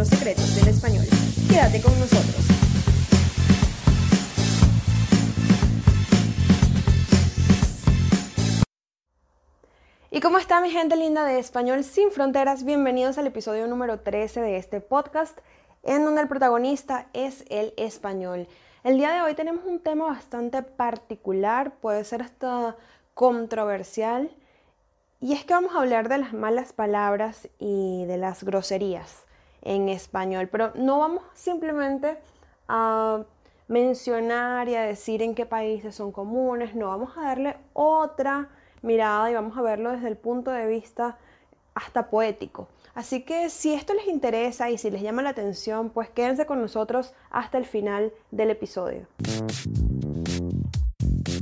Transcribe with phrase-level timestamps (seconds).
[0.00, 1.04] los secretos del español.
[1.46, 2.46] Quédate con nosotros.
[10.10, 12.64] ¿Y cómo está mi gente linda de Español sin Fronteras?
[12.64, 15.38] Bienvenidos al episodio número 13 de este podcast,
[15.82, 18.48] en donde el protagonista es el español.
[18.84, 22.74] El día de hoy tenemos un tema bastante particular, puede ser hasta
[23.12, 24.34] controversial,
[25.20, 29.26] y es que vamos a hablar de las malas palabras y de las groserías
[29.62, 32.18] en español, pero no vamos simplemente
[32.68, 33.24] a
[33.68, 38.48] mencionar y a decir en qué países son comunes, no, vamos a darle otra
[38.82, 41.18] mirada y vamos a verlo desde el punto de vista
[41.74, 42.68] hasta poético.
[42.94, 46.60] Así que si esto les interesa y si les llama la atención, pues quédense con
[46.60, 49.06] nosotros hasta el final del episodio.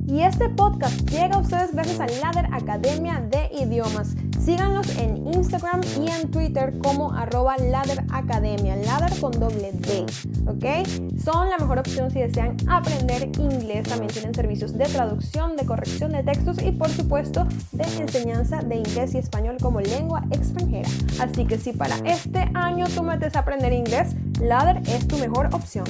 [0.09, 4.17] Y este podcast llega a ustedes gracias a Ladder Academia de Idiomas.
[4.41, 10.07] Síganlos en Instagram y en Twitter como arroba Ladder Academia, Ladder con doble D,
[10.47, 10.89] ¿ok?
[11.23, 13.87] Son la mejor opción si desean aprender inglés.
[13.87, 18.77] También tienen servicios de traducción, de corrección de textos y por supuesto de enseñanza de
[18.77, 20.89] inglés y español como lengua extranjera.
[21.21, 25.51] Así que si para este año tú metes a aprender inglés, Ladder es tu mejor
[25.53, 25.85] opción.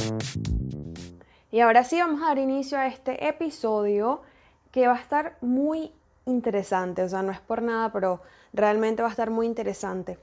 [1.50, 4.20] Y ahora sí vamos a dar inicio a este episodio
[4.70, 5.92] que va a estar muy
[6.26, 8.20] interesante, o sea, no es por nada, pero
[8.52, 10.18] realmente va a estar muy interesante.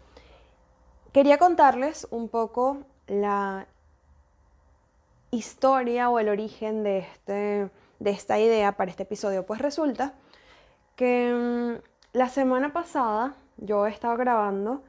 [1.12, 3.66] Quería contarles un poco la
[5.32, 9.46] historia o el origen de, este, de esta idea para este episodio.
[9.46, 10.14] Pues resulta
[10.96, 11.82] que mm,
[12.14, 14.84] la semana pasada yo estaba grabando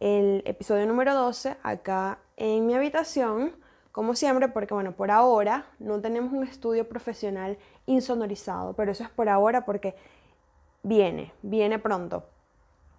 [0.00, 3.52] el episodio número 12 acá en mi habitación
[3.96, 9.08] como siempre, porque bueno, por ahora no tenemos un estudio profesional insonorizado, pero eso es
[9.08, 9.94] por ahora porque
[10.82, 12.24] viene, viene pronto.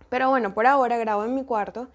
[0.09, 1.87] Pero bueno, por ahora grabo en mi cuarto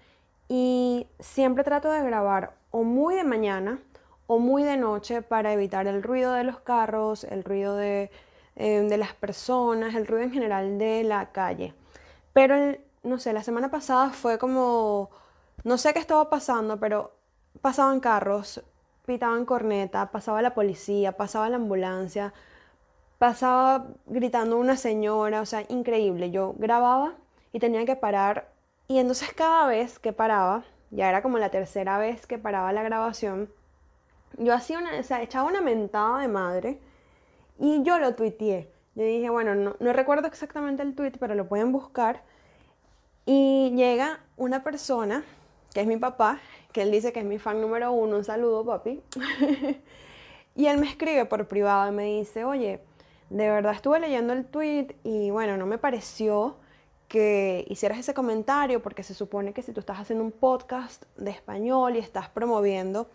[0.47, 3.81] y siempre trato de grabar o muy de mañana
[4.25, 8.09] o muy de noche para evitar el ruido de los carros, el ruido de,
[8.55, 11.73] eh, de las personas, el ruido en general de la calle.
[12.31, 12.55] Pero,
[13.03, 15.09] no sé, la semana pasada fue como,
[15.65, 17.11] no sé qué estaba pasando, pero
[17.59, 18.63] pasaban carros,
[19.05, 22.33] pitaban corneta, pasaba la policía, pasaba la ambulancia,
[23.17, 26.31] pasaba gritando una señora, o sea, increíble.
[26.31, 27.13] Yo grababa
[27.51, 28.53] y tenía que parar
[28.87, 32.83] y entonces cada vez que paraba, ya era como la tercera vez que paraba la
[32.83, 33.49] grabación,
[34.37, 36.79] yo hacía una, o sea, echaba una mentada de madre
[37.59, 38.71] y yo lo tuiteé.
[38.95, 42.21] Yo dije, bueno, no, no recuerdo exactamente el tweet, pero lo pueden buscar.
[43.25, 45.23] Y llega una persona,
[45.73, 46.39] que es mi papá,
[46.73, 49.01] que él dice que es mi fan número uno, un saludo papi.
[50.55, 52.81] y él me escribe por privado y me dice, oye,
[53.29, 56.57] de verdad estuve leyendo el tweet y bueno, no me pareció
[57.07, 61.31] que hicieras ese comentario porque se supone que si tú estás haciendo un podcast de
[61.31, 63.07] español y estás promoviendo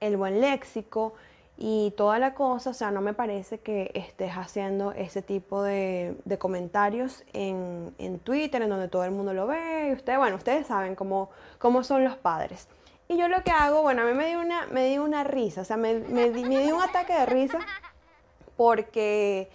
[0.00, 1.14] el buen léxico
[1.58, 6.16] y toda la cosa, o sea, no me parece que estés haciendo ese tipo de,
[6.38, 10.66] comentarios en, en, Twitter, en donde todo el mundo lo ve, y ustedes, bueno, ustedes
[10.66, 12.68] saben cómo, cómo son los padres.
[13.08, 15.60] Y yo lo que hago, bueno, a mí me dio una, me dio una risa,
[15.60, 17.58] o sea, me, me, dio un ataque de risa
[18.56, 19.48] porque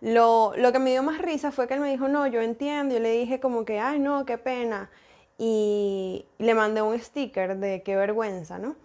[0.00, 2.94] lo, lo, que me dio más risa fue que él me dijo, no, yo entiendo,
[2.94, 4.90] yo le dije como que, ay, no, qué pena,
[5.38, 8.76] y le mandé un sticker de qué vergüenza, ¿no?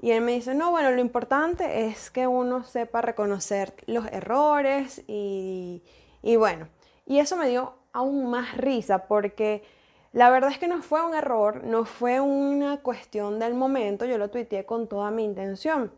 [0.00, 5.02] Y él me dice, no, bueno, lo importante es que uno sepa reconocer los errores
[5.08, 5.82] y,
[6.22, 6.68] y bueno,
[7.04, 9.64] y eso me dio aún más risa porque
[10.12, 14.18] la verdad es que no fue un error, no fue una cuestión del momento, yo
[14.18, 15.92] lo tuiteé con toda mi intención.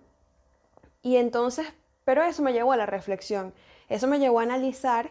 [1.02, 1.66] Y entonces,
[2.04, 3.54] pero eso me llevó a la reflexión,
[3.88, 5.10] eso me llevó a analizar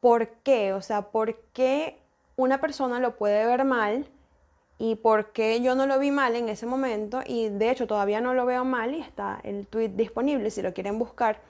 [0.00, 1.98] por qué, o sea, por qué
[2.36, 4.06] una persona lo puede ver mal
[4.78, 8.20] y por qué yo no lo vi mal en ese momento y de hecho todavía
[8.20, 11.40] no lo veo mal y está el tweet disponible si lo quieren buscar.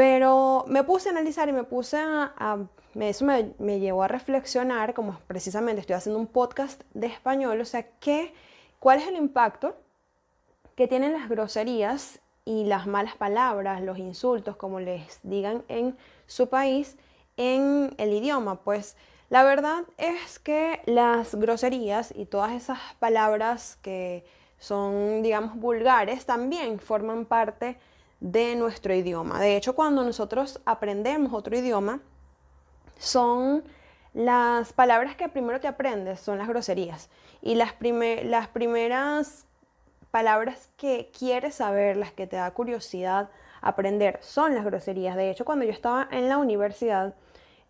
[0.00, 2.56] Pero me puse a analizar y me puse a,
[3.00, 7.86] eso me, llevó a reflexionar, como precisamente estoy haciendo un podcast de español, o sea,
[8.00, 8.32] ¿qué,
[8.78, 9.76] ¿cuál es el impacto
[10.74, 16.48] que tienen las groserías y las malas palabras, los insultos, como les digan en su
[16.48, 16.96] país,
[17.36, 18.62] en el idioma?
[18.62, 18.96] Pues
[19.28, 24.24] la verdad es que las groserías y todas esas palabras que
[24.58, 27.76] son, digamos, vulgares, también forman parte
[28.20, 29.40] de nuestro idioma.
[29.40, 32.00] De hecho, cuando nosotros aprendemos otro idioma,
[32.98, 33.64] son
[34.12, 37.08] las palabras que primero te aprendes, son las groserías.
[37.42, 37.74] Y las,
[38.24, 39.46] las primeras
[40.10, 43.30] palabras que quieres saber, las que te da curiosidad
[43.62, 45.16] aprender, son las groserías.
[45.16, 47.14] De hecho, cuando yo estaba en la universidad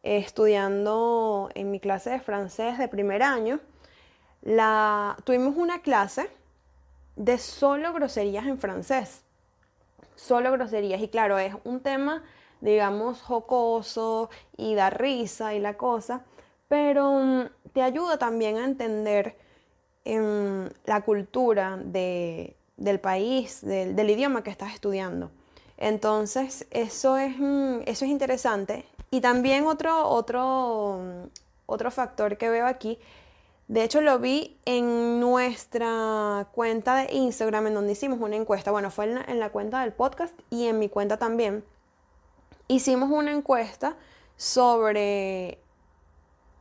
[0.03, 3.61] estudiando en mi clase de francés de primer año,
[4.43, 6.31] la, tuvimos una clase
[7.17, 9.23] de solo groserías en francés.
[10.27, 11.01] Solo groserías.
[11.01, 12.23] Y claro, es un tema,
[12.61, 16.25] digamos, jocoso y da risa y la cosa,
[16.69, 19.39] pero mm, te ayuda también a entender
[20.05, 25.31] em, la cultura del país, del, del, idioma que estás estudiando.
[25.79, 28.85] Entonces, eso es, mm, eso es interesante.
[29.11, 31.01] Y también otro, otro,
[31.65, 32.99] otro factor que veo aquí
[33.71, 38.73] de hecho, lo vi en nuestra cuenta de Instagram, en donde hicimos una encuesta.
[38.73, 41.63] Bueno, fue en la, cuenta del podcast y en mi cuenta también.
[42.67, 43.95] Hicimos una encuesta
[44.37, 45.61] sobre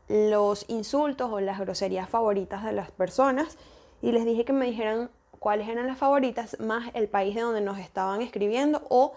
[0.08, 3.58] los insultos o las groserías favoritas de las personas
[4.04, 5.10] y les dije que me dijeran
[5.40, 9.16] cuáles eran las favoritas más el país de donde nos estaban escribiendo o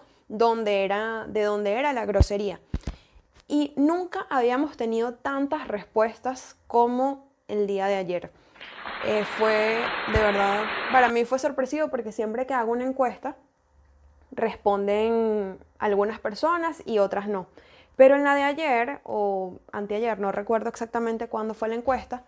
[0.67, 2.59] era, de dónde era la grosería.
[3.49, 8.31] Y nunca habíamos tenido tantas respuestas como el día de ayer.
[9.05, 9.79] Eh, fue,
[10.13, 13.37] de verdad, para mí fue sorpresivo porque siempre que hago una encuesta,
[14.31, 17.47] responden algunas personas y otras no.
[17.97, 22.25] Pero en la de ayer o anteayer, no recuerdo exactamente cuándo fue la encuesta,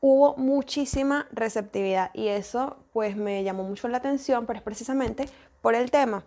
[0.00, 5.28] hubo muchísima receptividad y eso pues me llamó mucho la atención, pero es precisamente
[5.62, 6.24] por el tema.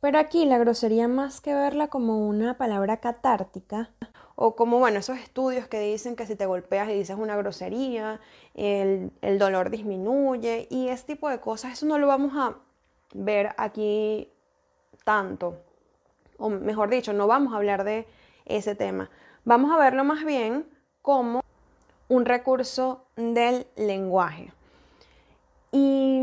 [0.00, 3.90] Pero aquí la grosería más que verla como una palabra catártica,
[4.42, 8.20] o como, bueno, esos estudios que dicen que si te golpeas y dices una grosería,
[8.54, 12.54] el, dolor disminuye y ese tipo de cosas, eso no lo vamos a
[13.12, 14.30] ver aquí
[15.04, 15.58] tanto.
[16.38, 18.06] O mejor dicho, no vamos a hablar de
[18.46, 19.10] ese tema.
[19.44, 20.64] Vamos a verlo más bien
[21.02, 21.42] como
[22.08, 24.54] un recurso del lenguaje.
[25.70, 26.22] Y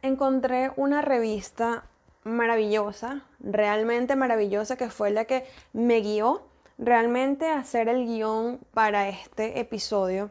[0.00, 1.84] encontré una revista
[2.24, 5.44] maravillosa, realmente maravillosa, que fue la que
[5.74, 6.50] me guió
[6.82, 10.30] realmente hacer el guion para este episodio.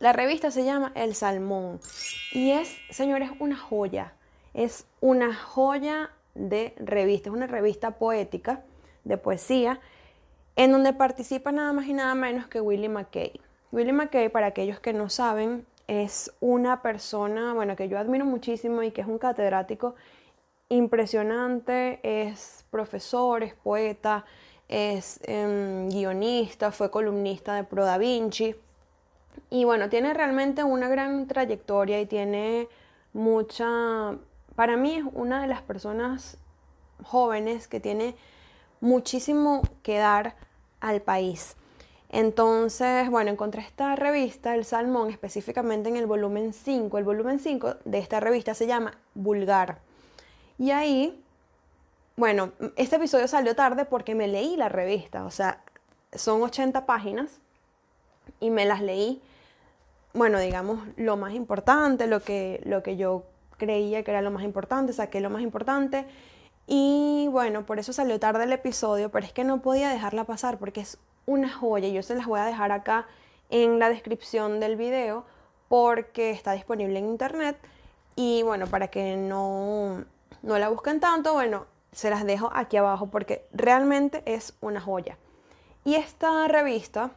[0.00, 1.80] La revista se llama El Salmón
[2.32, 4.14] y es, señores, una joya.
[4.52, 8.62] Es una joya de revista, es una revista poética
[9.04, 9.80] de poesía
[10.56, 13.40] en donde participa nada más y nada menos que Willie McKay.
[13.70, 18.82] Willie McKay, para aquellos que no saben, es una persona, bueno, que yo admiro muchísimo
[18.82, 19.94] y que es un catedrático
[20.68, 24.24] impresionante, es profesor, es poeta,
[24.70, 28.54] es em, guionista, fue columnista de Pro Da Vinci.
[29.50, 32.68] Y bueno, tiene realmente una gran trayectoria y tiene
[33.12, 34.16] mucha,
[34.54, 36.38] para mí es una de las personas
[37.02, 38.14] jóvenes que tiene
[38.80, 40.36] muchísimo que dar
[40.80, 41.56] al país.
[42.08, 46.96] Entonces, bueno, encontré esta revista, El Salmón, específicamente en el volumen 5.
[46.98, 49.78] El volumen 5 de esta revista se llama Vulgar.
[50.58, 51.19] Y ahí,
[52.16, 55.62] bueno, este episodio salió tarde porque me leí la revista, o sea,
[56.12, 57.40] son 80 páginas
[58.40, 59.22] y me las leí,
[60.12, 63.24] bueno, digamos, lo más importante, lo que, lo que yo
[63.56, 66.06] creía que era lo más importante, saqué lo más importante.
[66.66, 70.58] Y bueno, por eso salió tarde el episodio, pero es que no podía dejarla pasar
[70.58, 71.88] porque es una joya.
[71.88, 73.06] Yo se las voy a dejar acá
[73.50, 75.24] en la descripción del video
[75.68, 77.56] porque está disponible en internet.
[78.16, 80.04] Y bueno, para que no,
[80.42, 85.18] no la busquen tanto, bueno, se las dejo aquí abajo porque realmente es una joya.
[85.84, 87.10] Y esta revista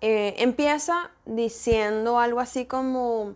[0.00, 3.34] eh, empieza diciendo algo así como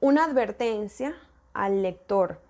[0.00, 1.14] una advertencia
[1.54, 2.40] al lector.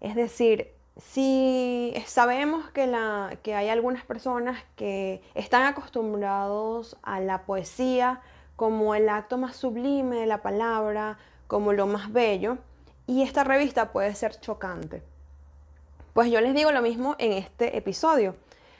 [0.00, 7.42] Es decir, si sabemos que, la, que hay algunas personas que están acostumbrados a la
[7.42, 8.20] poesía
[8.56, 12.58] como el acto más sublime de la palabra, como lo más bello,
[13.06, 15.02] y esta revista puede ser chocante.
[16.14, 18.36] Pues yo les digo lo mismo en este episodio.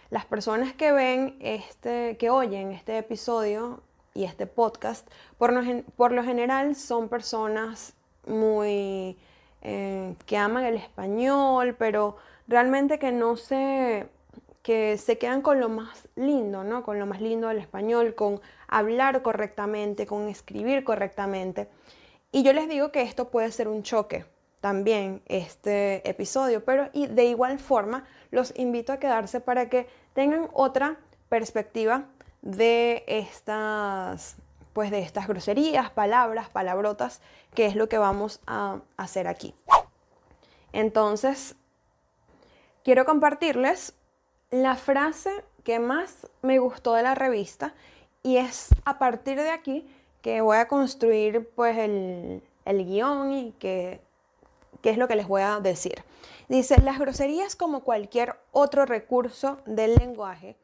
[0.09, 3.83] Las personas que ven este, que oyen este episodio
[4.15, 5.05] y este podcast,
[5.37, 9.19] por lo, general son personas muy
[9.63, 14.07] eh, que aman el español, pero realmente que no se
[14.63, 16.85] que se quedan con lo más lindo, ¿no?
[16.85, 21.67] Con lo más lindo del español, con hablar correctamente, con escribir correctamente.
[22.31, 24.25] Y yo les digo que esto puede ser un choque
[24.65, 30.49] también este episodio, pero y de igual forma los invito a quedarse para que tengan
[30.55, 30.97] otra
[31.29, 32.07] perspectiva
[32.41, 34.37] de estas
[34.73, 37.21] pues de estas groserías, palabras, palabrotas,
[37.55, 39.55] que es lo que vamos a hacer aquí.
[40.73, 41.57] Entonces,
[42.85, 43.93] quiero compartirles
[44.51, 47.75] la frase que más me gustó de la revista
[48.23, 49.87] y es a partir de aquí
[50.23, 54.01] que voy a construir pues el, el guion y que,
[54.85, 56.05] qué es lo que les voy a decir.
[56.47, 60.59] Dice, las groserías como cualquier otro recurso del lenguaje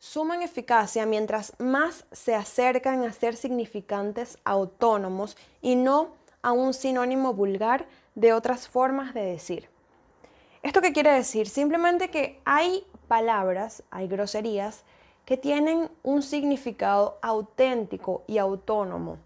[0.00, 7.32] suman eficacia mientras más se acercan a ser significantes autónomos y no a un sinónimo
[7.32, 7.86] vulgar
[8.16, 9.68] de otras formas de decir.
[10.64, 11.48] ¿Esto qué quiere decir?
[11.48, 14.82] Simplemente que hay palabras, hay groserías
[15.24, 19.18] que tienen un significado auténtico y autónomo.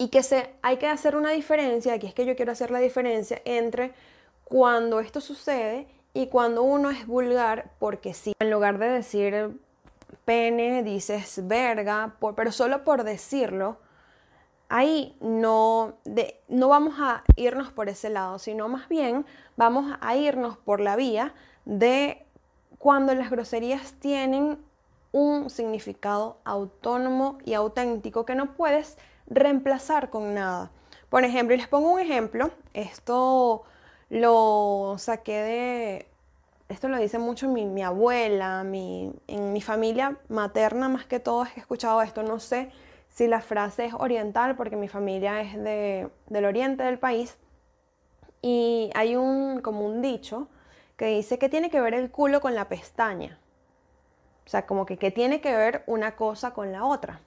[0.00, 2.78] Y que se, hay que hacer una diferencia, aquí es que yo quiero hacer la
[2.78, 3.92] diferencia entre
[4.44, 8.32] cuando esto sucede y cuando uno es vulgar porque sí.
[8.38, 9.60] En lugar de decir
[10.24, 13.76] pene, dices verga, pero solo por decirlo,
[14.70, 15.98] ahí no,
[16.48, 19.26] no vamos a irnos por ese lado, sino más bien
[19.58, 21.34] vamos a irnos por la vía
[21.66, 22.24] de
[22.78, 24.64] cuando las groserías tienen
[25.12, 28.96] un significado autónomo y auténtico que no puedes
[29.30, 30.70] reemplazar con nada.
[31.08, 33.64] Por ejemplo, y les pongo un ejemplo, esto
[34.10, 36.06] lo saqué de,
[36.68, 41.60] esto lo dice mucho mi, abuela, mi, en mi familia materna más que todo he
[41.60, 42.70] escuchado esto, no sé
[43.08, 47.38] si la frase es oriental porque mi familia es del oriente del país
[48.42, 50.48] y hay un como un dicho
[50.96, 53.38] que dice que tiene que ver el culo con la pestaña.
[54.46, 57.20] O sea, como que, que tiene que ver una cosa con la otra.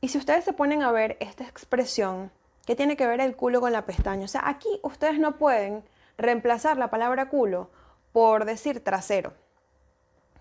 [0.00, 2.30] Y si ustedes se ponen a ver esta expresión,
[2.66, 4.24] ¿qué tiene que ver el culo con la pestaña?
[4.24, 5.84] O sea, aquí ustedes no pueden
[6.18, 7.70] reemplazar la palabra culo
[8.12, 9.32] por decir trasero.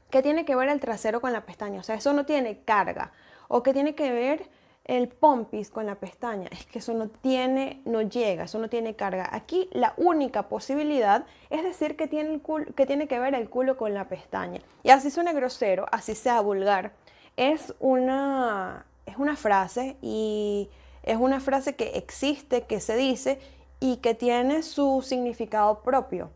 [0.10, 1.80] ¿Qué tiene que ver el trasero con la pestaña?
[1.80, 3.12] O sea, eso no tiene carga.
[3.48, 4.50] ¿O qué tiene que ver
[4.86, 6.48] el pompis con la pestaña?
[6.52, 9.30] Es que eso no tiene, no llega, eso no tiene carga.
[9.32, 13.78] Aquí la única posibilidad es decir que tiene, el que, tiene que ver el culo
[13.78, 14.62] con la pestaña.
[14.84, 16.94] Y así suena grosero, así sea vulgar.
[17.36, 20.70] Es una, es una frase y
[21.04, 23.40] es una frase que existe, que se dice
[23.80, 26.32] y que tiene su significado propio.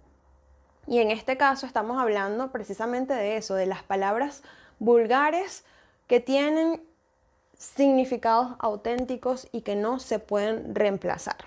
[0.87, 4.43] Y en este caso estamos hablando precisamente de eso, de las palabras
[4.79, 5.63] vulgares
[6.07, 6.81] que tienen
[7.57, 11.37] significados auténticos y que no se pueden reemplazar.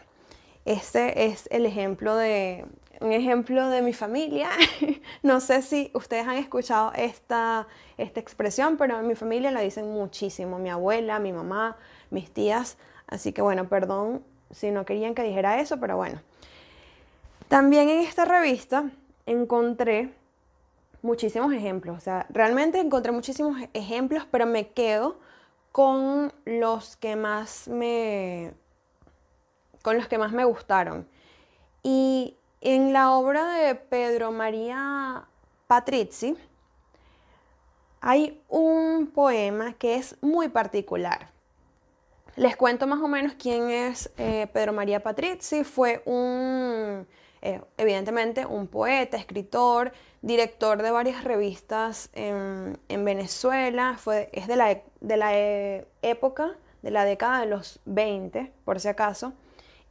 [0.65, 2.65] Este es el ejemplo de
[3.03, 4.49] un ejemplo de mi familia.
[5.23, 7.67] no sé si ustedes han escuchado esta,
[7.99, 10.59] esta expresión, pero en mi familia la dicen muchísimo.
[10.59, 11.77] Mi abuela, mi mamá,
[12.11, 12.79] mis tías.
[13.07, 16.21] Así que bueno, perdón si no querían que dijera eso, pero bueno.
[17.49, 18.91] También en esta revista
[19.27, 20.15] encontré
[21.03, 21.99] muchísimos ejemplos.
[21.99, 25.19] O sea, realmente encontré muchísimos ejemplos, pero me quedo
[25.73, 28.53] con los que más me
[29.83, 31.09] con los que más me gustaron.
[31.83, 35.25] Y en la obra de Pedro María
[35.67, 36.37] Patrizzi
[38.01, 41.31] hay un poema que es muy particular.
[42.37, 45.65] Les cuento más o menos quién es eh, Pedro María Patrizzi.
[45.65, 47.07] Fue un,
[47.43, 49.93] eh, evidentemente, un poeta, escritor,
[50.23, 53.97] director de varias revistas en, Venezuela.
[53.99, 58.81] Fue, es de la, de la eh, época, de la década de los 20, por
[58.81, 59.33] si acaso.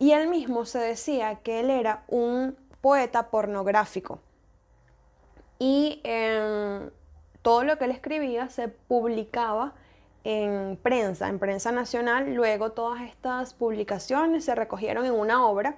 [0.01, 4.17] Y él mismo se decía que él era un poeta pornográfico.
[5.59, 6.89] Y em,
[7.43, 9.75] todo lo que él escribía se publicaba
[10.23, 12.33] en prensa, en prensa nacional.
[12.33, 15.75] Luego todas estas publicaciones se recogieron en una obra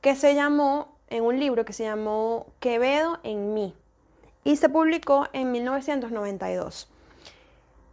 [0.00, 3.72] que se llamó, en un libro que se llamó Quevedo en mí
[4.42, 6.88] y se publicó en 1992.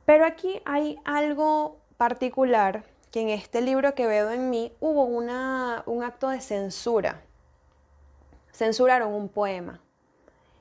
[0.07, 2.83] Pero aquí hay algo particular
[3.17, 7.23] que en este libro Quevedo en mí hubo una, un acto de censura.
[8.51, 9.81] Censuraron un poema.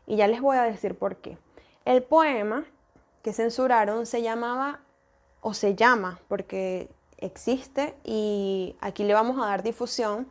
[0.06, 1.36] Y ya les voy a decir por qué.
[1.84, 2.64] El poema
[3.22, 4.80] que censuraron se llamaba
[5.42, 10.26] o se llama, porque existe y aquí le vamos a dar difusión.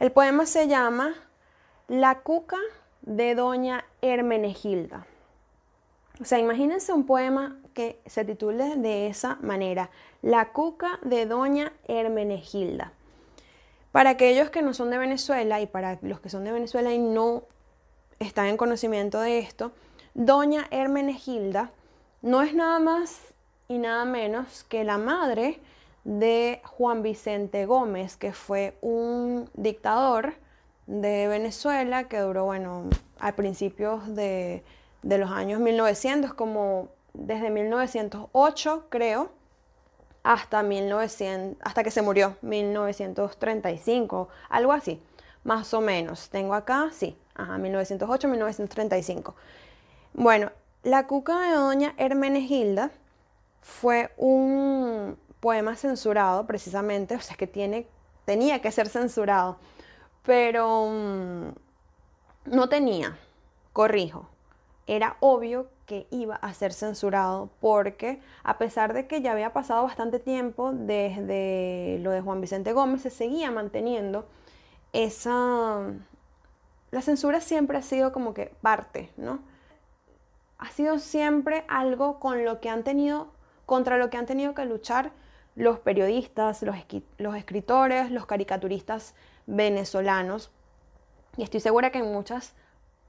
[0.00, 1.14] El poema se llama
[1.86, 2.58] La cuca
[3.02, 5.06] de Doña Hermenegilda.
[6.20, 9.90] O sea, imagínense un poema que se titule de esa manera,
[10.22, 12.92] La cuca de Doña Hermenegilda.
[13.90, 16.98] Para aquellos que no son de Venezuela y para los que son de Venezuela y
[16.98, 17.42] no
[18.20, 19.72] están en conocimiento de esto,
[20.14, 21.72] Doña Hermenegilda
[22.22, 23.34] no es nada más
[23.66, 25.60] y nada menos que la madre
[26.04, 30.34] de Juan Vicente Gómez, que fue un dictador
[30.86, 32.84] de Venezuela que duró, bueno,
[33.18, 34.62] a principios de,
[35.18, 39.30] los años 1900, como desde 1908, creo,
[40.22, 45.00] hasta, 1900, hasta que se murió, 1935, algo así,
[45.44, 46.30] más o menos.
[46.30, 49.34] Tengo acá, sí, ajá, 1908, 1935.
[50.14, 50.50] Bueno,
[50.82, 52.90] la cuca de doña Hermenegilda
[53.60, 57.86] fue un poema censurado precisamente, o sea que tiene,
[58.24, 59.58] tenía que ser censurado,
[60.22, 61.48] pero mm,
[62.46, 63.18] no tenía,
[63.74, 64.28] corrijo,
[64.86, 69.82] era obvio que iba a ser censurado porque a pesar de que ya había pasado
[69.84, 74.26] bastante tiempo desde lo de Juan Vicente Gómez, se seguía manteniendo
[74.92, 75.80] esa...
[76.90, 79.40] La censura siempre ha sido como que parte, ¿no?
[80.58, 83.32] Ha sido siempre algo con lo que han tenido,
[83.66, 85.12] contra lo que han tenido que luchar
[85.56, 86.76] los periodistas, los,
[87.18, 89.14] los escritores, los caricaturistas
[89.46, 90.50] venezolanos.
[91.36, 92.54] Y estoy segura que en muchas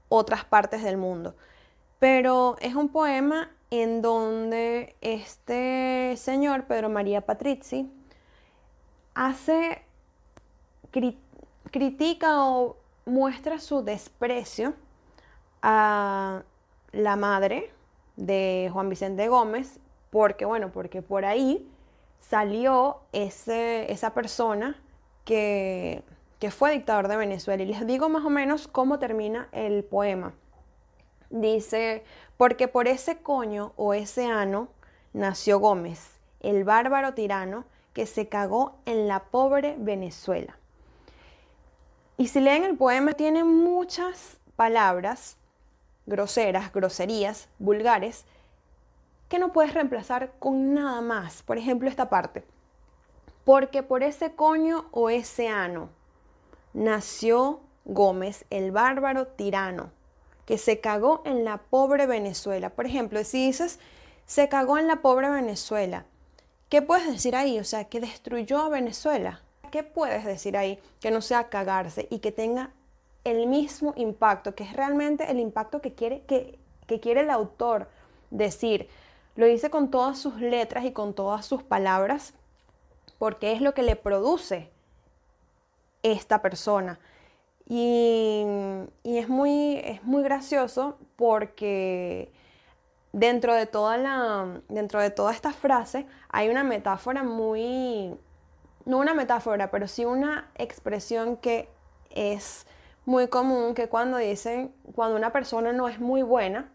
[0.08, 1.36] otras partes del mundo.
[1.98, 7.90] Pero es un poema en donde este señor, Pedro María Patrizzi,
[9.14, 9.82] hace,
[11.70, 12.76] critica o
[13.06, 14.74] muestra su desprecio
[15.62, 16.42] a
[16.92, 17.72] la madre
[18.16, 21.68] de Juan Vicente Gómez, porque bueno, porque por ahí
[22.20, 24.80] salió ese, esa persona
[25.24, 26.02] que
[26.38, 27.62] que fue dictador de Venezuela.
[27.62, 30.34] Y les digo más o menos cómo termina el poema.
[31.30, 32.04] Dice,
[32.36, 34.68] porque por ese coño o ese ano
[35.12, 40.58] nació Gómez, el bárbaro tirano que se cagó en la pobre Venezuela.
[42.18, 45.36] Y si leen el poema, tiene muchas palabras
[46.06, 48.24] groseras, groserías, vulgares,
[49.28, 51.42] que no puedes reemplazar con nada más.
[51.42, 52.44] Por ejemplo, esta parte.
[53.44, 55.88] Porque por ese coño o ese ano
[56.72, 59.90] nació Gómez, el bárbaro tirano,
[60.46, 62.70] que se cagó en la pobre Venezuela.
[62.70, 63.78] Por ejemplo, si dices,
[64.24, 66.06] se cagó en la pobre Venezuela,
[66.68, 67.58] ¿qué puedes decir ahí?
[67.58, 69.42] O sea, que destruyó a Venezuela.
[69.70, 72.70] ¿Qué puedes decir ahí que no sea cagarse y que tenga
[73.24, 77.88] el mismo impacto, que es realmente el impacto que quiere, que, que quiere el autor
[78.30, 78.88] decir?
[79.34, 82.34] Lo dice con todas sus letras y con todas sus palabras,
[83.18, 84.70] porque es lo que le produce
[86.02, 87.00] esta persona.
[87.68, 88.44] Y,
[89.04, 92.30] es, muy, es muy gracioso porque
[93.12, 98.16] dentro de, toda la, dentro de toda esta frase hay una metáfora muy,
[98.84, 101.68] no una metáfora, pero sí una expresión que
[102.10, 102.66] es
[103.04, 106.70] muy común, que cuando dicen, cuando una persona no es muy buena,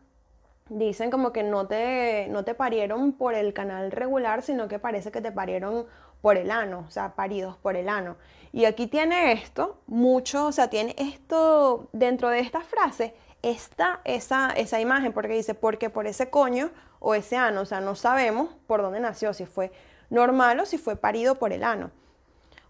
[0.70, 5.12] dicen como que no te, no te parieron por el canal regular, sino que parece
[5.12, 5.86] que te parieron
[6.22, 8.16] por el ano, o sea, paridos por el ano.
[8.54, 14.52] Y aquí tiene esto, mucho, o sea, tiene esto dentro de esta frase, está esa,
[14.52, 18.50] esa imagen, porque dice, porque por ese coño o ese ano, o sea, no sabemos
[18.68, 19.72] por dónde nació, si fue
[20.10, 21.92] normal o si fue parido por el ano.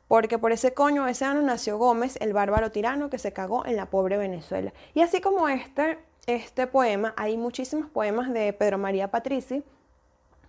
[0.08, 3.66] Porque por ese coño o ese ano nació Gómez, el bárbaro tirano que se cagó
[3.66, 4.74] en la pobre Venezuela.
[4.94, 9.64] Y así como este, este poema, hay muchísimos poemas de Pedro María Patrici.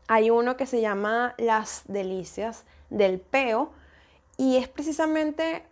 [0.09, 3.73] Hay uno que se llama Las Delicias del peo.
[4.37, 5.65] Y es precisamente,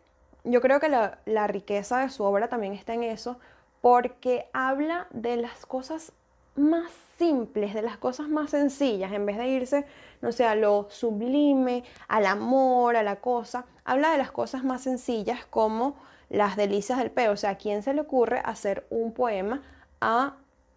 [0.45, 3.39] yo creo que la, riqueza de su obra también está en eso,
[3.81, 6.13] porque habla de las cosas
[6.57, 9.87] más simples, de las cosas más sencillas, en vez de irse,
[10.21, 14.83] no sé, a lo sublime, al amor, a la cosa, habla de las cosas más
[14.83, 15.97] sencillas como
[16.29, 17.33] las delicias del peo.
[17.33, 19.63] O sea, ¿a quién se le ocurre hacer un poema
[20.01, 20.37] a,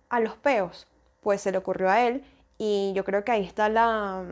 [0.09, 0.87] a los peos?
[1.21, 2.23] Pues se le ocurrió a él
[2.57, 4.23] y yo creo que ahí está la,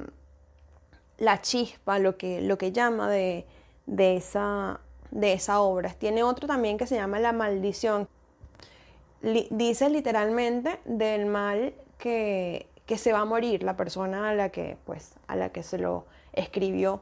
[1.22, 3.46] la chispa, lo que, lo que llama de,
[3.86, 4.80] esa,
[5.12, 5.94] de esa obra.
[5.94, 8.10] Tiene otro también que se llama La maldición.
[9.22, 15.14] dice literalmente del mal que, se va a morir la persona a la que, pues,
[15.28, 17.02] a la que se lo escribió.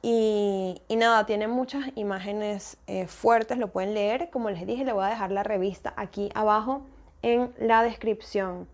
[0.00, 4.30] Y, nada, tiene muchas imágenes eh, fuertes, lo pueden leer.
[4.30, 6.80] Como les dije, le voy a dejar la revista aquí abajo
[7.20, 8.66] en la descripción.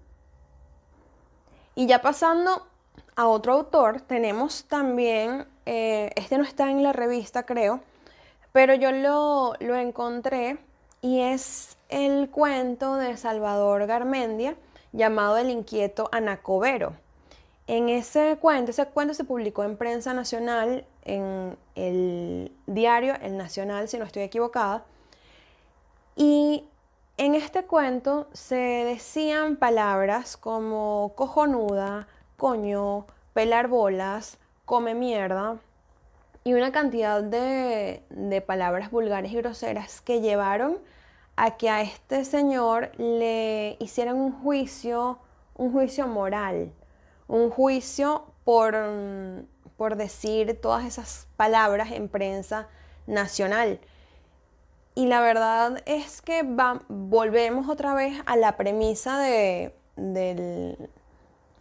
[1.75, 2.69] Y ya pasando
[3.17, 7.81] a otro autor, tenemos también, eh, este no está en la revista creo,
[8.53, 10.59] pero yo lo, lo encontré
[11.01, 14.57] y es el cuento de Salvador Garmendia
[14.93, 16.95] llamado El inquieto Anacobero.
[17.67, 23.89] En ese cuento, ese cuento se publicó en prensa nacional, en el diario El Nacional,
[23.89, 24.85] si no estoy equivocada,
[26.17, 26.65] y
[27.17, 35.59] en este cuento se decían palabras como cojonuda, coño, pelar bolas, come mierda
[36.45, 38.03] y una cantidad de,
[38.47, 40.79] palabras vulgares y groseras que llevaron
[41.37, 45.19] a que a este señor le hicieran un juicio,
[45.57, 46.71] un juicio moral,
[47.27, 48.77] un juicio por,
[49.77, 52.69] por decir todas esas palabras en prensa
[53.07, 53.81] nacional.
[54.95, 56.43] Y la verdad es que
[56.89, 60.91] volvemos otra vez a la premisa de, del,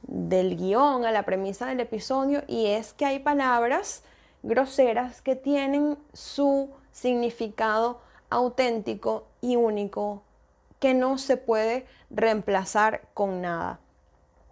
[0.04, 4.04] del guion, a la premisa del episodio, y es que hay palabras
[4.44, 10.24] groseras que tienen su significado auténtico y único
[10.80, 13.80] que no se puede reemplazar con nada.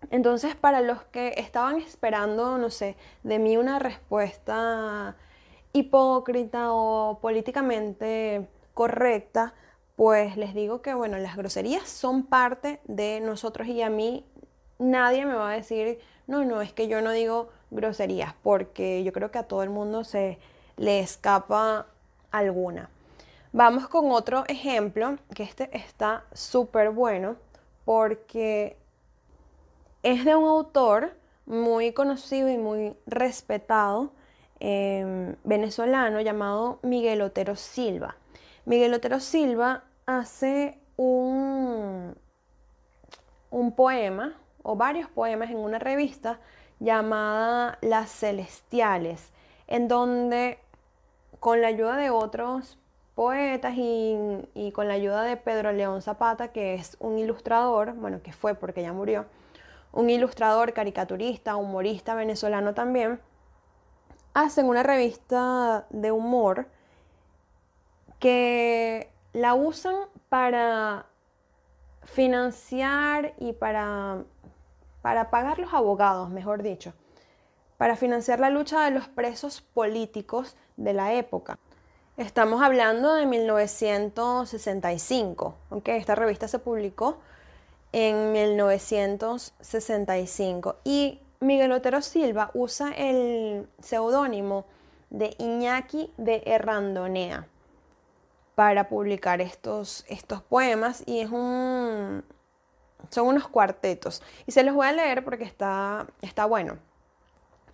[0.10, 5.16] Entonces, para los que estaban esperando, no sé, de mí una respuesta
[5.74, 9.54] hipócrita o políticamente correcta,
[9.96, 14.26] pues les digo que, bueno, las groserías son parte de nosotros y a mí
[14.82, 19.14] nadie me va a decir, no, no, es que yo no digo groserías, porque yo
[19.14, 20.40] creo que a todo el mundo se
[20.76, 21.88] le escapa
[22.32, 22.90] alguna.
[23.54, 27.36] Vamos con otro ejemplo, que este está súper bueno,
[27.86, 28.78] porque
[30.04, 31.14] es de un autor
[31.46, 34.12] muy conocido y muy respetado
[34.60, 38.16] em, venezolano llamado Miguel Otero Silva.
[38.66, 42.16] Miguel Otero Silva hace un,
[43.50, 46.40] un poema o varios poemas en una revista
[46.80, 49.32] llamada Las Celestiales,
[49.68, 50.60] en donde
[51.40, 52.78] con la ayuda de otros
[53.16, 54.16] poetas y,
[54.54, 58.56] y, con la ayuda de Pedro León Zapata, que es un ilustrador, bueno, que fue
[58.56, 59.26] porque ya murió,
[59.92, 63.20] un ilustrador, caricaturista, humorista venezolano también,
[64.34, 66.68] hacen una revista de humor
[68.20, 69.96] que la usan
[70.30, 71.06] para
[72.04, 74.24] financiar y para,
[75.02, 76.94] para pagar los abogados, mejor dicho,
[77.78, 81.60] para financiar la lucha de los presos políticos de la época.
[82.18, 87.18] Estamos hablando de 1965, aunque esta revista se publicó
[87.92, 94.66] en 1965 y Miguel Otero Silva usa el seudónimo
[95.10, 97.48] de Iñaki de Errandonea
[98.54, 102.24] para publicar estos, estos poemas y es un,
[103.10, 104.22] son unos cuartetos.
[104.46, 106.78] Y se los voy a leer porque está, está bueno.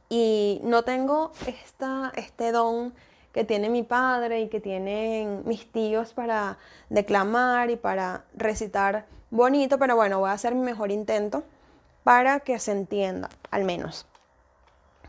[0.10, 2.94] Y no tengo esta, este don
[3.34, 6.58] que tiene mi padre y que tienen mis tíos para
[6.90, 11.44] declamar y para recitar bonito, pero bueno, voy a hacer mi mejor intento
[12.04, 14.08] para que se entienda, al menos.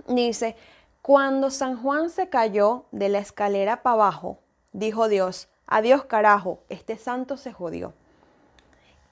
[0.09, 0.57] Dice,
[1.01, 4.41] cuando San Juan se cayó de la escalera para abajo,
[4.73, 7.95] dijo Dios, adiós carajo, este santo se jodió.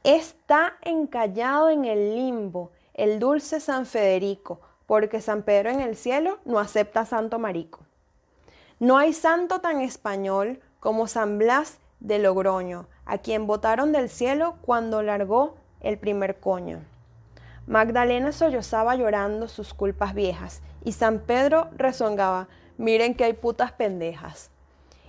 [0.06, 6.38] Está encallado en el limbo el dulce San Federico, porque San Pedro en el cielo
[6.44, 7.80] no acepta santo marico.
[8.78, 14.58] No hay santo tan español como San Blas de Logroño, a quien botaron del cielo
[14.60, 16.84] cuando largó el primer coño.
[17.66, 22.46] Magdalena sollozaba llorando sus culpas viejas y San Pedro rezongaba,
[22.78, 24.52] miren que hay putas pendejas.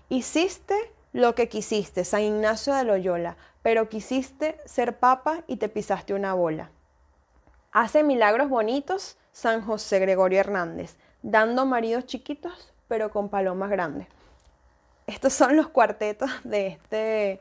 [0.10, 6.14] Hiciste lo que quisiste, San Ignacio de Loyola, pero quisiste ser papa y te pisaste
[6.14, 6.70] una bola.
[7.72, 14.08] Hace milagros bonitos San José Gregorio Hernández, dando maridos chiquitos, pero con palomas grandes.
[15.08, 17.40] Estos son los cuartetos de este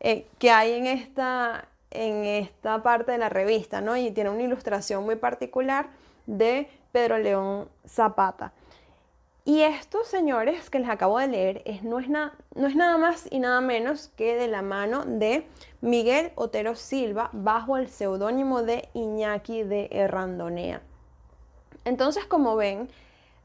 [0.00, 3.96] eh, que hay en esta, en esta parte de la revista, ¿no?
[3.96, 5.86] Y tiene una ilustración muy particular
[6.26, 8.52] de Pedro León Zapata.
[9.46, 13.28] Y estos señores que les acabo de leer es, no, es no es nada más
[13.30, 15.46] y nada menos que de la mano de
[15.82, 20.80] Miguel Otero Silva bajo el seudónimo de Iñaki de Errandonea.
[21.84, 22.88] Entonces, como ven,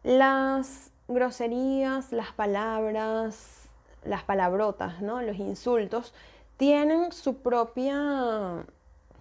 [0.04, 3.68] las groserías, las palabras,
[4.06, 5.22] las palabrotas, ¿no?
[5.22, 6.14] los insultos,
[6.56, 8.66] tienen su propia,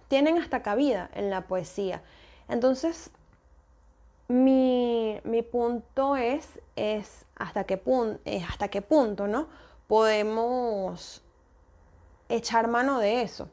[0.07, 2.01] tienen hasta cabida en la poesía.
[2.47, 3.11] Entonces,
[4.29, 9.47] mi, punto es, es hasta qué, punto, hasta qué punto, ¿no?
[9.87, 11.23] Podemos
[12.29, 13.49] echar mano de eso.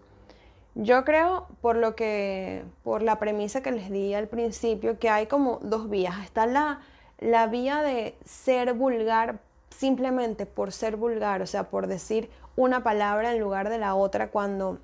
[0.74, 5.26] Yo creo, por lo que, por la premisa que les di al principio, que hay
[5.26, 6.22] como dos vías.
[6.22, 6.80] Está la,
[7.18, 13.32] la vía de ser vulgar simplemente por ser vulgar, o sea, por decir una palabra
[13.32, 14.78] en lugar de la otra cuando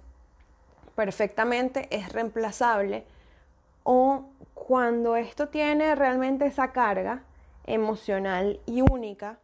[0.94, 3.04] perfectamente es reemplazable
[3.84, 7.24] o cuando esto tiene realmente esa carga
[7.64, 9.38] emocional y única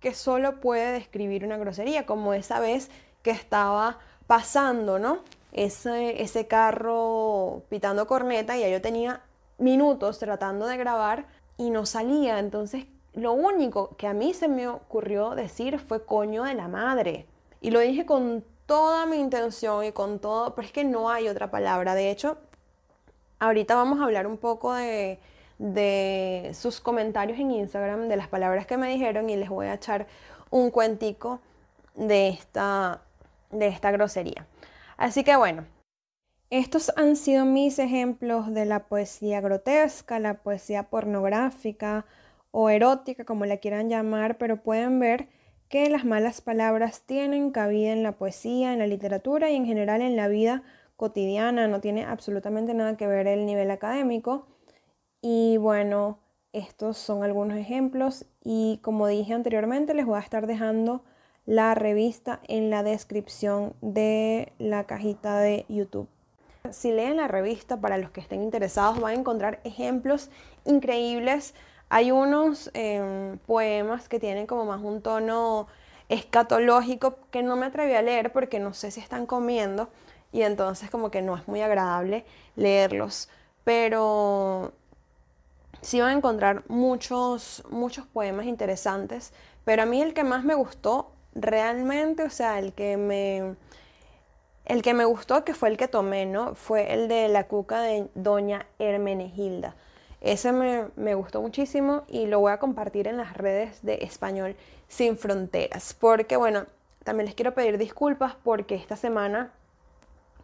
[0.00, 2.90] que solo puede describir una grosería, como esa vez
[3.22, 5.20] que estaba pasando, ¿no?
[5.52, 9.22] Ese, ese carro pitando corneta y ya yo tenía
[9.58, 12.38] minutos tratando de grabar y no salía.
[12.38, 17.26] Entonces, lo único que a mí se me ocurrió decir fue coño de la madre.
[17.60, 21.28] Y lo dije con toda mi intención y con todo, pero es que no hay
[21.28, 21.94] otra palabra.
[21.94, 22.38] De hecho,
[23.38, 25.18] ahorita vamos a hablar un poco de,
[25.58, 29.74] de sus comentarios en Instagram, de las palabras que me dijeron y les voy a
[29.74, 30.06] echar
[30.50, 31.40] un cuentico
[31.94, 33.02] de esta,
[33.50, 34.46] de esta grosería.
[34.96, 35.64] Así que bueno,
[36.50, 42.04] estos han sido mis ejemplos de la poesía grotesca, la poesía pornográfica
[42.50, 45.28] o erótica, como la quieran llamar, pero pueden ver
[45.68, 50.02] que las malas palabras tienen cabida en la poesía, en la literatura y en general
[50.02, 50.62] en la vida
[50.96, 54.46] cotidiana, no tiene absolutamente nada que ver el nivel académico.
[55.20, 56.18] Y bueno,
[56.52, 61.02] estos son algunos ejemplos y como dije anteriormente les voy a estar dejando
[61.46, 66.08] la revista en la descripción de la cajita de YouTube.
[66.70, 70.30] Si leen la revista, para los que estén interesados, van a encontrar ejemplos
[70.64, 71.54] increíbles.
[71.90, 75.66] Hay unos em, poemas que tienen como más un tono
[76.08, 79.90] escatológico que no me atreví a leer porque no sé si están comiendo
[80.34, 82.24] y entonces como que no es muy agradable
[82.56, 83.28] leerlos.
[83.62, 84.72] Pero
[85.80, 89.32] sí van a encontrar muchos, muchos poemas interesantes,
[89.64, 93.54] pero a mí el que más me gustó realmente, o sea, el que me,
[94.64, 96.56] el que me gustó, que fue el que tomé, ¿no?
[96.56, 99.76] Fue el de la cuca de Doña Hermenegilda.
[100.20, 104.56] Ese me, me, gustó muchísimo y lo voy a compartir en las redes de Español
[104.88, 105.94] Sin Fronteras.
[105.94, 106.64] Porque, bueno,
[107.04, 109.52] también les quiero pedir disculpas porque esta semana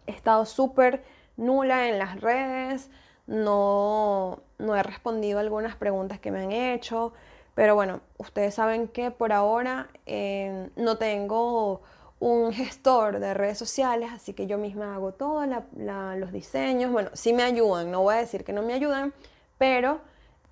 [0.06, 1.02] he estado súper
[1.36, 2.90] nula en las redes,
[3.26, 7.12] no, no he respondido algunas preguntas que me han hecho.
[7.54, 11.82] Pero bueno, ustedes saben que por ahora eh, no tengo
[12.18, 16.92] un gestor de redes sociales, así que yo misma hago todos los diseños.
[16.92, 19.12] Bueno, sí me ayudan, no voy a decir que no me ayudan,
[19.58, 20.00] pero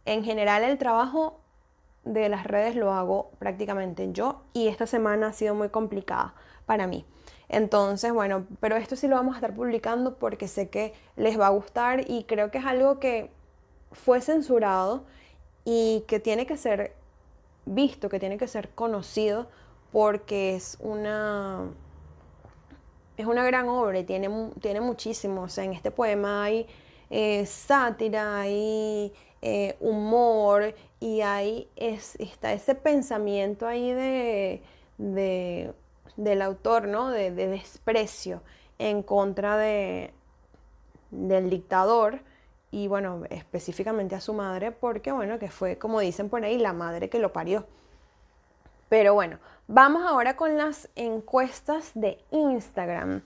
[0.06, 1.40] en general el trabajo
[2.04, 6.34] de las redes lo hago prácticamente yo y esta semana ha sido muy complicada
[6.64, 7.04] para mí.
[7.48, 11.46] Entonces, bueno, pero esto sí lo vamos a estar publicando porque sé que les va
[11.46, 13.30] a gustar y creo que es algo que
[13.92, 15.04] fue censurado
[15.64, 16.94] y que tiene que ser
[17.64, 19.48] visto, que tiene que ser conocido
[19.92, 21.64] porque es una,
[23.16, 24.28] es una gran obra y tiene,
[24.60, 25.42] tiene muchísimo.
[25.42, 26.66] O sea, en este poema hay
[27.10, 35.72] eh, sátira, hay eh, humor y hay está ese pensamiento ahí de,
[36.16, 37.10] del autor, ¿no?
[37.10, 38.42] De, de, desprecio
[38.78, 40.12] en contra de,
[41.10, 42.20] del dictador
[42.70, 46.72] y bueno, específicamente a su madre, porque bueno, que fue, como dicen por ahí, la
[46.72, 47.64] madre que lo parió.
[48.88, 53.22] Pero bueno, vamos ahora con las encuestas de Instagram.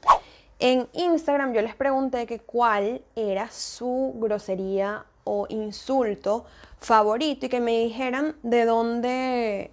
[0.59, 6.45] En Instagram yo les pregunté que cuál era su grosería o insulto
[6.79, 9.73] favorito y que me dijeran de dónde,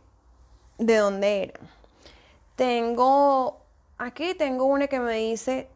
[0.77, 1.78] de dónde eran.
[2.59, 3.61] Tengo,
[3.97, 5.69] aquí tengo una que me dice,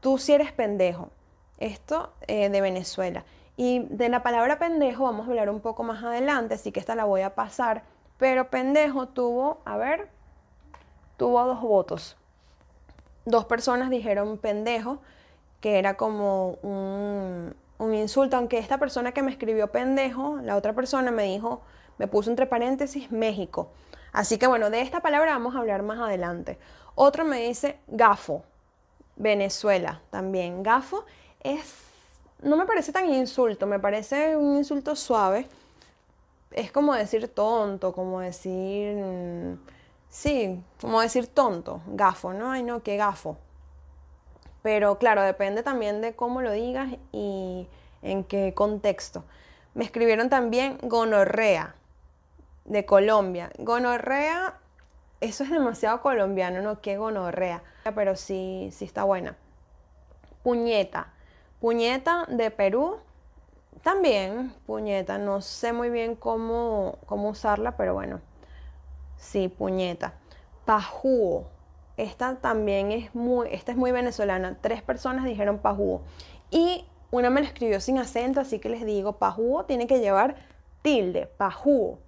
[0.00, 1.08] tú si eres pendejo.
[1.56, 3.24] Esto eh, de Venezuela.
[3.56, 6.94] Y de la palabra pendejo vamos a hablar un poco más adelante, así que esta
[6.94, 7.84] la voy a pasar.
[8.18, 10.10] Pero pendejo tuvo, a ver,
[11.16, 12.18] tuvo dos votos.
[13.24, 14.98] Dos personas dijeron pendejo,
[15.62, 20.74] que era como un, un insulto, aunque esta persona que me escribió pendejo, la otra
[20.74, 21.62] persona me dijo,
[21.96, 23.70] me puso entre paréntesis México.
[24.14, 26.56] Así que bueno, de esta palabra vamos a hablar más adelante.
[26.94, 28.44] Otro me dice gafo,
[29.16, 31.04] Venezuela también, gafo
[31.40, 31.74] es,
[32.40, 35.48] no me parece tan insulto, me parece un insulto suave.
[36.52, 39.58] Es como decir tonto, como decir,
[40.08, 42.52] sí, como decir tonto, gafo, ¿no?
[42.52, 43.36] Ay, no, qué gafo.
[44.62, 47.66] Pero claro, depende también de cómo lo digas y
[48.02, 49.24] en qué contexto.
[49.74, 51.74] Me escribieron también gonorrea
[52.64, 53.50] de Colombia.
[53.58, 54.58] Gonorrea,
[55.20, 56.80] eso es demasiado colombiano, ¿no?
[56.80, 57.62] Qué gonorrea.
[57.94, 59.36] Pero sí, sí está buena.
[60.42, 61.12] Puñeta.
[61.60, 62.98] Puñeta de Perú,
[63.84, 68.20] también puñeta, no sé muy bien cómo, cómo usarla, pero bueno,
[69.16, 70.14] sí, puñeta.
[70.64, 71.46] Pajúo,
[71.98, 76.00] esta también es muy, esta es muy venezolana, tres personas dijeron pajúo
[76.50, 80.36] y una me la escribió sin acento, así que les digo, pajúo tiene que llevar
[80.82, 81.98] tilde, pajúo.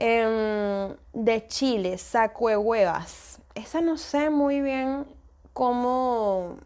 [0.00, 1.96] Em, de Chile,
[2.38, 5.06] huevas Esa no sé muy bien
[5.52, 6.56] cómo,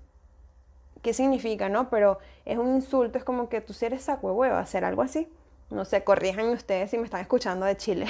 [1.00, 1.88] qué significa, ¿no?
[1.88, 5.32] Pero es un insulto, es como que tú si eres huevo, hacer algo así.
[5.70, 8.06] No sé, corrijan ustedes si me están escuchando de Chile.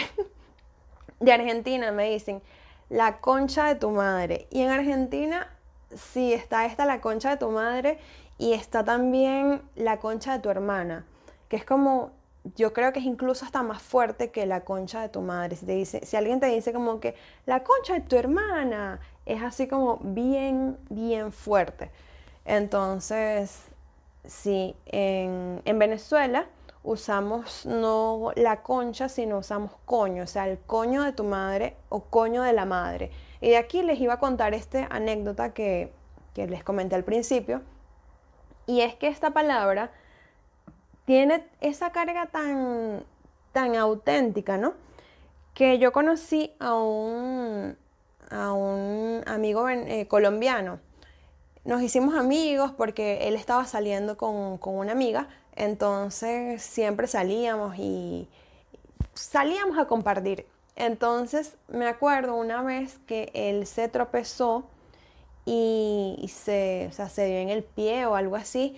[1.20, 2.42] de Argentina me dicen,
[2.88, 4.48] la concha de tu madre.
[4.50, 5.46] Y en Argentina
[5.94, 8.00] sí está esta la concha de tu madre
[8.38, 11.06] y está también la concha de tu hermana,
[11.48, 12.10] que es como,
[12.56, 15.56] yo creo que es incluso hasta más fuerte que la concha de tu madre.
[15.56, 17.14] Si, te dice, si alguien te dice como que
[17.46, 21.90] la concha de tu hermana, es así como bien, bien fuerte.
[22.44, 23.62] Entonces,
[24.24, 26.46] sí, en, Venezuela
[26.84, 32.00] usamos no la concha, sino usamos coño, o sea, el coño de tu madre o
[32.00, 33.12] coño de la madre.
[33.40, 35.92] Y de aquí les iba a contar esta anécdota que,
[36.34, 37.62] que les comenté al principio.
[38.66, 39.92] Y es que esta palabra
[41.04, 43.04] tiene esa carga tan,
[43.52, 44.74] tan auténtica, ¿no?
[45.54, 47.76] que yo conocí a un,
[48.30, 50.80] a un amigo eh, colombiano.
[51.64, 58.28] Nos hicimos amigos porque él estaba saliendo con, con una amiga, entonces siempre salíamos y
[59.14, 60.46] salíamos a compartir.
[60.74, 64.64] Entonces me acuerdo una vez que él se tropezó
[65.44, 68.76] y, se, o sea, se dio en el pie o algo así.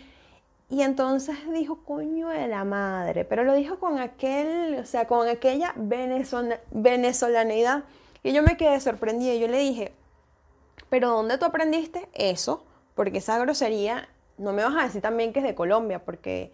[0.71, 5.29] Y entonces dijo, coño de la madre, pero lo dijo con aquel, o sea, con
[5.29, 7.85] aquella venezolanidad.
[8.23, 9.93] Y yo me quedé sorprendida y yo le dije,
[10.89, 12.65] pero ¿dónde tú aprendiste eso?
[12.95, 16.53] Porque esa grosería, no me vas a decir también que es de Colombia, porque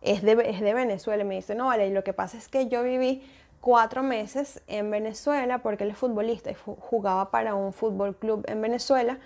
[0.00, 1.22] es de, es de Venezuela.
[1.22, 3.22] Y me dice, no, vale, y lo que pasa es que yo viví
[3.60, 8.60] cuatro meses en Venezuela porque él es futbolista y jugaba para un fútbol club en
[8.60, 9.18] Venezuela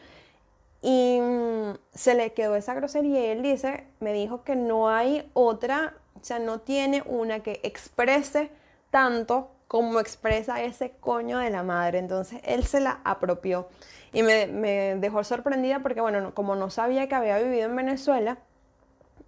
[0.83, 5.29] y mm, se le quedó esa grosería y él dice, me dijo que no hay
[5.35, 8.51] otra, o sea, no tiene una que exprese
[8.91, 11.99] tanto como expresa ese coño de la madre.
[11.99, 13.69] Entonces él se la apropió
[14.13, 18.39] y me, me dejó sorprendida porque, bueno, como no sabía que había vivido en Venezuela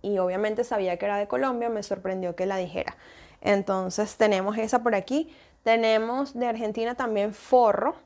[0.03, 2.97] y obviamente sabía que era de Colombia, me sorprendió que la dijera.
[3.41, 5.35] Entonces tenemos esa por aquí.
[5.63, 7.97] Tenemos de Argentina también forro.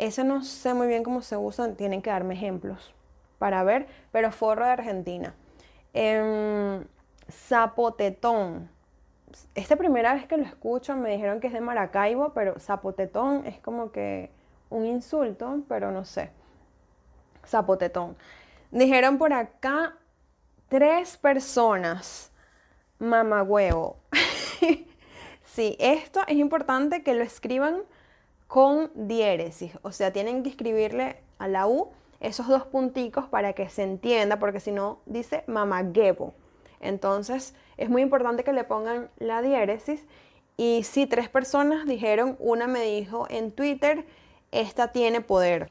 [0.00, 2.94] Ese no sé muy bien cómo se usa, tienen que darme ejemplos
[3.38, 5.34] para ver, pero forro de Argentina.
[5.92, 6.86] Em,
[7.30, 8.70] zapotetón.
[9.54, 13.60] Esta primera vez que lo escucho me dijeron que es de Maracaibo, pero zapotetón es
[13.60, 14.30] como que
[14.70, 16.30] un insulto, pero no sé.
[17.46, 18.16] Zapotetón.
[18.70, 19.98] Dijeron por acá
[20.70, 22.32] tres personas.
[22.98, 23.98] Mamagüevo.
[25.44, 27.82] sí, esto es importante que lo escriban
[28.50, 33.68] con diéresis, o sea, tienen que escribirle a la U esos dos punticos para que
[33.68, 36.34] se entienda, porque si no dice mamaguevo.
[36.80, 40.04] Entonces, es muy importante que le pongan la diéresis.
[40.56, 44.04] Y si tres personas dijeron, una me dijo en Twitter,
[44.50, 45.70] esta tiene poder.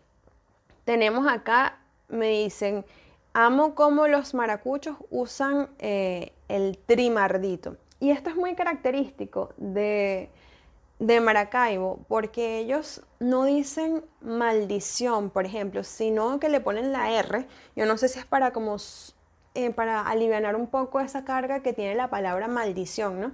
[0.85, 2.85] Tenemos acá, me dicen,
[3.33, 7.75] amo cómo los maracuchos usan eh, el trimardito.
[7.99, 10.29] Y esto es muy característico de,
[10.99, 17.47] Maracaibo, porque ellos no dicen maldición, por ejemplo, sino que le ponen la R.
[17.75, 18.77] Yo no sé si es para como
[19.55, 23.31] eh, para aliviar un poco esa carga que tiene la palabra maldición, ¿no?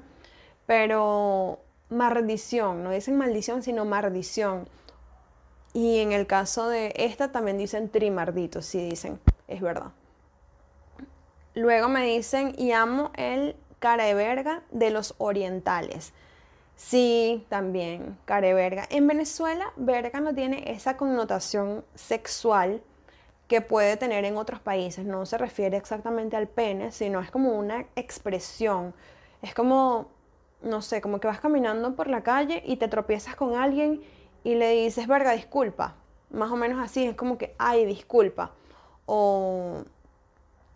[0.67, 4.69] Pero maldición, no dicen maldición, sino maldición.
[5.73, 9.91] Y en el caso de esta también dicen trimardito, sí dicen, es verdad.
[11.53, 16.13] Luego me dicen, y amo el cara de verga de los orientales.
[16.75, 18.85] Sí, también, cara de verga.
[18.89, 22.81] En Venezuela, verga no tiene esa connotación sexual
[23.47, 25.05] que puede tener en otros países.
[25.05, 28.93] No se refiere exactamente al pene, sino es como una expresión.
[29.41, 30.07] Es como,
[30.61, 34.01] no sé, como que vas caminando por la calle y te tropiezas con alguien
[34.43, 35.95] y le dices, verga, disculpa.
[36.31, 38.51] Más o menos así, es como que, ay, disculpa.
[39.05, 39.83] O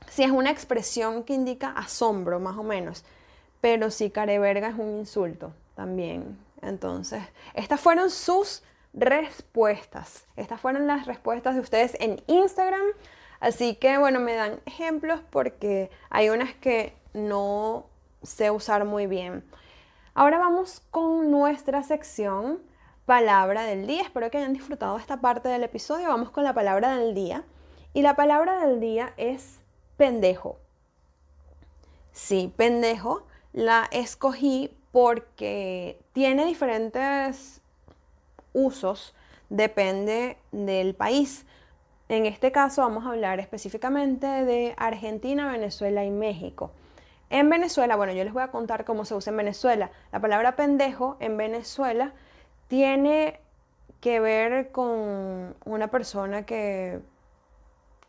[0.10, 3.04] si es una expresión que indica asombro, más o menos.
[3.62, 6.38] Pero sí, careverga es un insulto también.
[6.62, 8.63] Entonces, estas fueron sus
[8.94, 10.26] respuestas.
[10.36, 12.86] Estas fueron las respuestas de ustedes en Instagram.
[13.39, 17.86] Así que, bueno, me dan ejemplos porque hay unas que no
[18.24, 19.46] sé usar muy bien.
[20.13, 22.60] Ahora vamos con nuestra sección
[23.06, 24.02] palabra del día.
[24.02, 26.10] Espero que hayan disfrutado esta parte del episodio.
[26.10, 27.46] Vamos con la palabra del día.
[27.94, 29.62] Y la palabra del día es
[29.96, 30.60] pendejo.
[32.12, 37.62] Sí, pendejo la escogí porque tiene diferentes
[38.54, 39.13] usos,
[39.49, 41.45] depende del país.
[42.08, 46.71] En este caso vamos a hablar específicamente de Argentina, Venezuela y México.
[47.30, 49.91] En Venezuela, bueno, yo les voy a contar cómo se usa en Venezuela.
[50.12, 52.13] La palabra pendejo en Venezuela
[52.67, 53.39] tiene
[54.02, 56.99] que ver con una persona que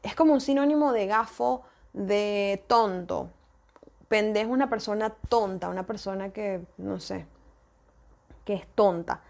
[0.02, 1.62] es como un sinónimo de gafo,
[1.92, 3.30] de tonto.
[4.10, 7.26] Pendejo una persona tonta, una persona que, no sé,
[8.44, 9.20] que es tonta.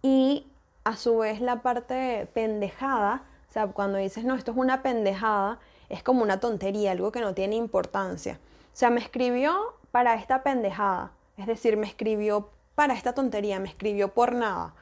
[0.00, 0.46] Y
[0.84, 5.58] a su vez la parte pendejada, o sea, cuando dices, no, esto es una pendejada,
[5.90, 8.40] es como una tontería, algo que no tiene importancia.
[8.72, 13.68] O sea, me escribió para esta pendejada, es decir, me escribió para esta tontería, me
[13.68, 14.74] escribió por nada.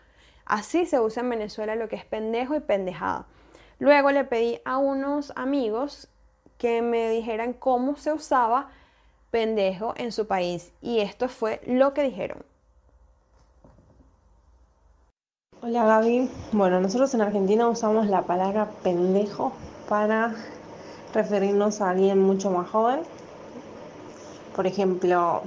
[0.45, 3.27] Así se usa en Venezuela lo que es pendejo y pendejada.
[3.81, 6.09] Luego le pedí a unos amigos
[6.57, 8.69] que me dijeran cómo se usaba
[9.31, 10.73] pendejo en su país.
[10.81, 12.45] Y esto fue lo que dijeron.
[15.63, 16.31] Hola Gaby.
[16.53, 19.53] Bueno, nosotros en Argentina usamos la palabra pendejo
[19.89, 20.35] para
[21.13, 23.01] referirnos a alguien mucho más joven.
[24.57, 25.43] Por ejemplo,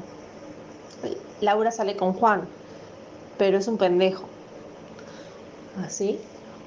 [1.42, 2.48] Laura sale con Juan,
[3.38, 4.26] pero es un pendejo.
[5.84, 6.20] así.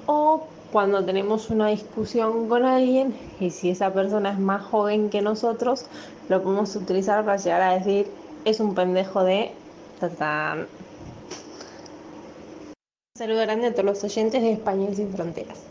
[0.05, 0.47] O
[0.77, 5.87] cuando tenemos una discusión con alguien y si esa persona es más joven que nosotros,
[6.29, 8.05] lo podemos utilizar para llegar a decir
[8.45, 9.53] es un pendejo de...
[10.01, 10.67] Un
[13.17, 15.65] saludo grande a todos los oyentes de Español sin Fronteras.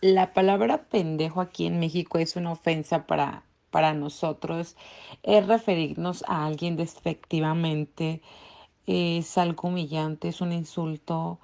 [0.00, 4.74] La palabra pendejo aquí en México es una ofensa para, para nosotros.
[5.22, 8.20] Es referirnos a alguien despectivamente.
[8.88, 11.38] Es algo humillante, es un insulto.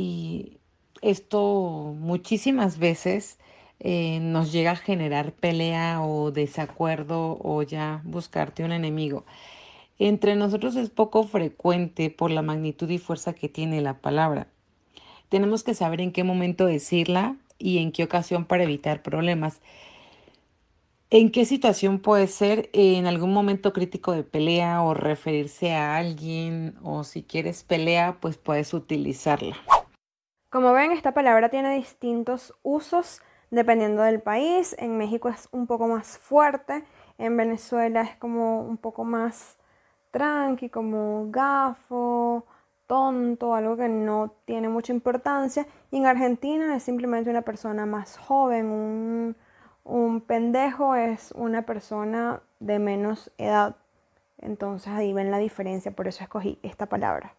[0.00, 0.56] Y
[1.02, 3.38] esto muchísimas veces
[3.80, 9.26] eh, nos llega a generar pelea o desacuerdo o ya buscarte un enemigo.
[9.98, 14.46] Entre nosotros es poco frecuente por la magnitud y fuerza que tiene la palabra.
[15.28, 19.60] Tenemos que saber en qué momento decirla y en qué ocasión para evitar problemas.
[21.10, 22.70] ¿En qué situación puede ser?
[22.72, 28.38] En algún momento crítico de pelea o referirse a alguien o si quieres pelea, pues
[28.38, 29.58] puedes utilizarla.
[30.50, 33.22] Como ven, esta palabra tiene distintos usos
[33.52, 34.74] dependiendo del país.
[34.80, 36.82] En México es un poco más fuerte,
[37.18, 39.58] en Venezuela es como un poco más
[40.10, 42.44] tranqui, como gafo,
[42.88, 45.68] tonto, algo que no tiene mucha importancia.
[45.92, 49.36] Y en Argentina es simplemente una persona más joven, un,
[49.84, 53.76] un pendejo es una persona de menos edad.
[54.38, 57.34] Entonces ahí ven la diferencia, por eso escogí esta palabra.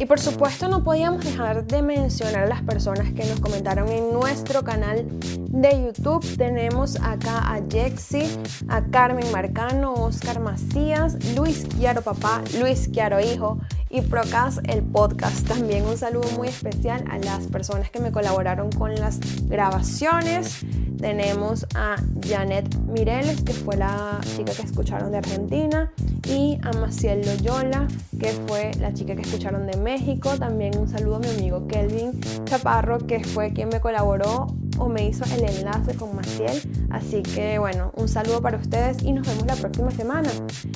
[0.00, 4.14] Y por supuesto no podíamos dejar de mencionar a las personas que nos comentaron en
[4.14, 5.04] nuestro canal
[5.50, 6.24] de YouTube.
[6.38, 8.22] Tenemos acá a Jexi,
[8.68, 13.58] a Carmen Marcano, Oscar Macías, Luis Quiaro Papá, Luis Quiaro Hijo
[13.90, 15.46] y Procas el podcast.
[15.46, 19.20] También un saludo muy especial a las personas que me colaboraron con las
[19.50, 20.64] grabaciones.
[21.00, 21.96] Tenemos a
[22.26, 25.90] Janet Mireles, que fue la chica que escucharon de Argentina,
[26.28, 27.88] y a Maciel Loyola,
[28.18, 30.36] que fue la chica que escucharon de México.
[30.38, 34.48] También un saludo a mi amigo Kelvin Chaparro, que fue quien me colaboró
[34.78, 36.60] o me hizo el enlace con Maciel.
[36.90, 40.30] Así que bueno, un saludo para ustedes y nos vemos la próxima semana.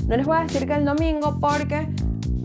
[0.07, 1.89] No les voy a decir que el domingo porque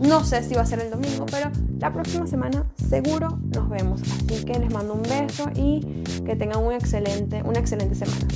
[0.00, 4.00] no sé si va a ser el domingo, pero la próxima semana seguro nos vemos.
[4.02, 8.26] Así que les mando un beso y que tengan un excelente, una excelente semana.